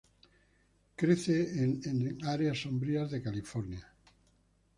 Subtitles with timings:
[0.95, 3.87] Crece en áreas sombrías de California.